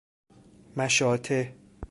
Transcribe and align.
مشاطه 0.77 1.55